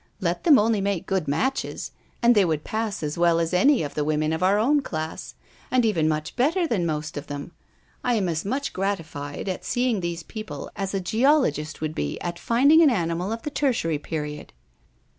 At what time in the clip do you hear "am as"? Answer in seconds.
8.15-8.43